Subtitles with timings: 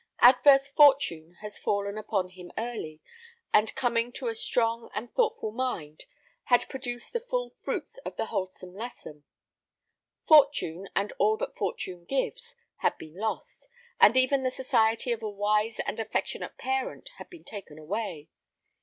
[0.23, 3.01] Adverse fortune had fallen upon him early,
[3.53, 6.05] and coming to a strong and thoughtful mind,
[6.45, 9.25] had produced the full fruits of the wholesome lesson.
[10.25, 13.67] Fortune, and all that fortune gives, had been lost,
[13.99, 18.27] and even the society of a wise and affectionate parent had been taken away.